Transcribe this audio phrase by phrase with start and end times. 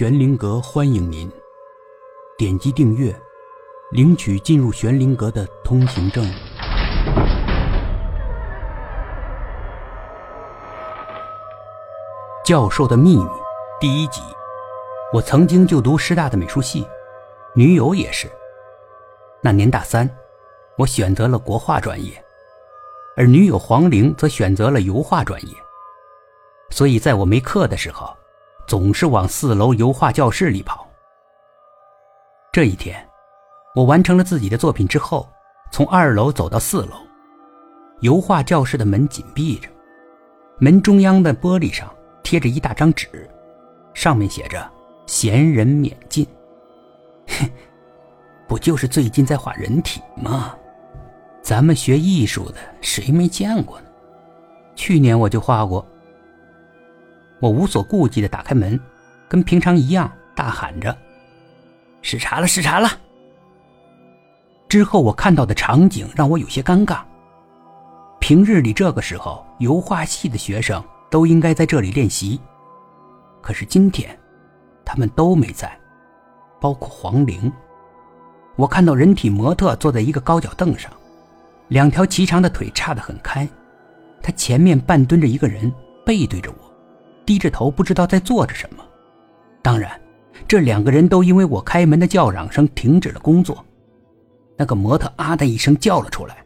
[0.00, 1.30] 玄灵阁欢迎您，
[2.38, 3.14] 点击订阅，
[3.90, 6.24] 领取进入玄灵阁的通行证。
[12.42, 13.28] 教授的秘密
[13.78, 14.22] 第一集。
[15.12, 16.88] 我曾经就读师大的美术系，
[17.54, 18.26] 女友也是。
[19.42, 20.08] 那年大三，
[20.78, 22.10] 我选择了国画专业，
[23.18, 25.54] 而女友黄玲则选择了油画专业。
[26.70, 28.16] 所以在我没课的时候。
[28.70, 30.86] 总是往四楼油画教室里跑。
[32.52, 33.04] 这一天，
[33.74, 35.28] 我完成了自己的作品之后，
[35.72, 36.92] 从二楼走到四楼，
[37.98, 39.68] 油画教室的门紧闭着，
[40.60, 41.92] 门中央的玻璃上
[42.22, 43.28] 贴着一大张纸，
[43.92, 44.70] 上面写着
[45.04, 46.24] “闲人免进”。
[47.26, 47.50] 哼，
[48.46, 50.54] 不就是最近在画人体吗？
[51.42, 53.86] 咱们学艺术的谁没见过呢？
[54.76, 55.84] 去年我就画过。
[57.40, 58.78] 我无所顾忌地打开门，
[59.28, 60.96] 跟平常一样大喊着
[62.02, 62.88] ：“视察了，视察了。”
[64.68, 67.00] 之后我看到的场景让我有些尴尬。
[68.20, 72.38] 平日里这个时候，油画系的学生都应该在这里练习，
[73.40, 74.16] 可是今天，
[74.84, 75.76] 他们都没在，
[76.60, 77.50] 包括黄玲。
[78.56, 80.92] 我看到人体模特坐在一个高脚凳上，
[81.68, 83.48] 两条颀长的腿叉得很开，
[84.22, 85.72] 他前面半蹲着一个人，
[86.04, 86.69] 背对着我。
[87.30, 88.84] 低着头，不知道在做着什么。
[89.62, 89.88] 当然，
[90.48, 93.64] 这两个人都因为我开门的叫嚷声停止了工作。
[94.56, 96.38] 那个模特啊的一声叫了出来，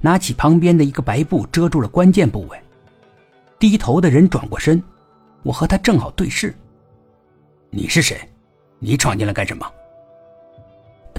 [0.00, 2.58] 拿起旁边的一个白布遮住了关键部位。
[3.58, 4.82] 低头的人转过身，
[5.42, 6.54] 我和他正好对视。
[7.68, 8.18] 你是谁？
[8.78, 9.70] 你闯进来干什么？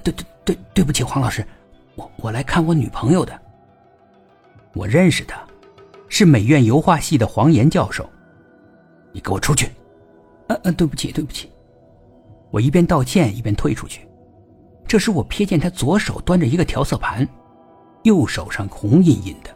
[0.04, 1.46] 对对对，对不起，黄老师，
[1.94, 3.40] 我我来看我女朋友的。
[4.74, 5.40] 我认识她，
[6.10, 8.10] 是美院油画系的黄岩教授。
[9.14, 9.72] 你给我出去！
[10.48, 11.50] 呃呃，对不起，对不起。
[12.52, 14.06] 我一边道歉一边退出去。
[14.86, 17.28] 这时我瞥见他左手端着一个调色盘，
[18.04, 19.56] 右手上红印印的。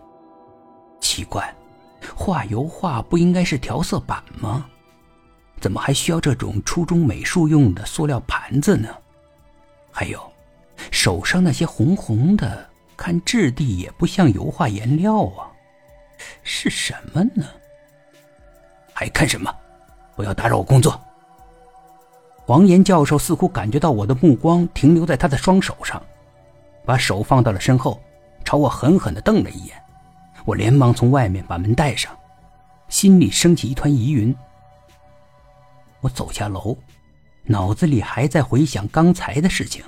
[1.02, 1.54] 奇怪，
[2.16, 4.70] 画油画不应该是调色板吗？
[5.60, 8.90] 怎么还需要这种初中美术用的塑料盘子呢？
[9.92, 10.22] 还有，
[10.92, 15.52] 手上那些红红的，看质地也不像油画颜料啊，
[16.44, 17.46] 是什么呢？
[18.98, 19.56] 还看什么？
[20.16, 21.00] 不要打扰我工作。
[22.36, 26.02] 黄岩教授似乎感觉到我的目光停留在他的双手上，
[26.84, 28.02] 把手放到了身后，
[28.44, 29.80] 朝我狠狠地瞪了一眼。
[30.46, 32.12] 我连忙从外面把门带上，
[32.90, 34.36] 心里升起一团疑云。
[36.02, 36.76] 我走下楼，
[37.44, 39.86] 脑子里还在回想刚才的事情。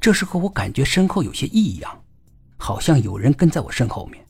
[0.00, 2.02] 这时候我感觉身后有些异样，
[2.56, 4.26] 好像有人跟在我身后面，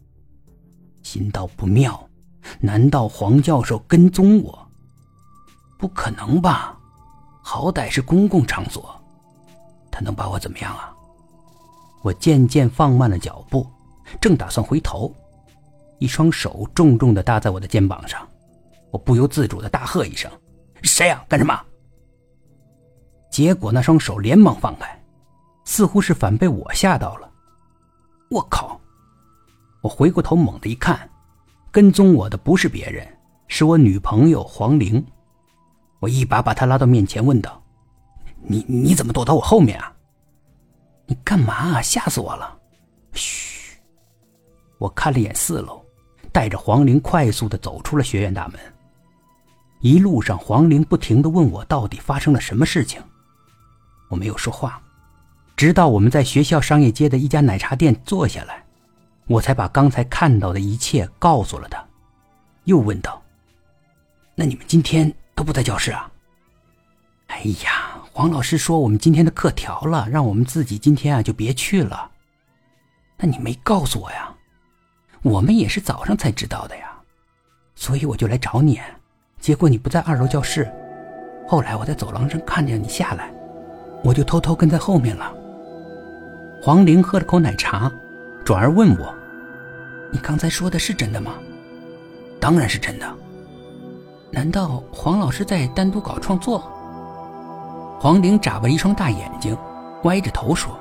[1.02, 2.05] 心道不妙。
[2.60, 4.68] 难道黄教授跟踪我？
[5.78, 6.78] 不可能吧，
[7.42, 8.98] 好歹是公共场所，
[9.90, 10.92] 他能把我怎么样啊？
[12.02, 13.66] 我渐渐放慢了脚步，
[14.20, 15.14] 正打算回头，
[15.98, 18.26] 一双手重重的搭在我的肩膀上，
[18.90, 20.30] 我不由自主的大喝一声
[20.82, 21.24] ：“谁呀？
[21.28, 21.60] 干什么？”
[23.30, 25.04] 结果那双手连忙放开，
[25.64, 27.28] 似乎是反被我吓到了。
[28.30, 28.80] 我靠！
[29.82, 31.08] 我回过头猛地一看。
[31.76, 33.06] 跟踪我的不是别人，
[33.48, 35.04] 是我女朋友黄玲。
[36.00, 37.62] 我一把把她拉到面前，问道
[38.40, 39.94] ：“你你怎么躲到我后面啊？
[41.04, 41.82] 你干嘛啊？
[41.82, 42.58] 吓死我了！”
[43.12, 43.76] 嘘。
[44.78, 45.84] 我看了眼四楼，
[46.32, 48.58] 带着黄玲快速的走出了学院大门。
[49.80, 53.02] 一路上，黄玲不停的问我到底发生了什么事情。
[54.08, 54.80] 我没有说话，
[55.54, 58.65] 直到我们在学校商业街的一家奶茶店坐下来。
[59.26, 61.84] 我才把刚才看到的一切告诉了他，
[62.64, 63.20] 又问道
[64.36, 66.10] ：“那你们今天都不在教室啊
[67.26, 72.08] ？”“哎呀，黄老师说我们今天的课调了，让我们自己今天啊就别去了。
[73.18, 74.32] ”“那你没告诉我呀？
[75.22, 76.92] 我们也是早上才知道的呀，
[77.74, 78.80] 所以我就来找你。
[79.40, 80.72] 结果你不在二楼教室，
[81.48, 83.28] 后来我在走廊上看见你下来，
[84.04, 85.34] 我就偷偷跟在后面了。”
[86.62, 87.90] 黄玲喝了口奶茶。
[88.46, 89.12] 转而问我
[90.12, 91.32] ：“你刚才说的是真的吗
[92.38, 93.04] ？”“当然是真的。
[94.30, 96.62] ”“难道黄老师在单独搞创作？”
[97.98, 99.58] 黄玲眨巴一双大眼睛，
[100.04, 100.78] 歪着头说：“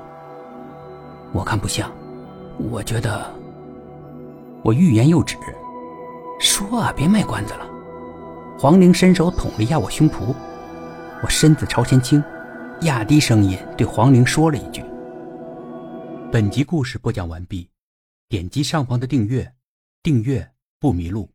[1.34, 1.90] 我看不像，
[2.70, 3.26] 我觉得……”
[4.62, 5.36] 我欲言又止，
[6.38, 7.66] 说啊，别卖关子了。
[8.56, 10.32] 黄玲伸手捅了一下我胸脯，
[11.20, 12.22] 我身子朝前倾，
[12.82, 14.84] 压低声音对黄玲说了一句。
[16.36, 17.70] 本集故事播讲完毕，
[18.28, 19.54] 点击上方的订阅，
[20.02, 21.30] 订阅不迷路。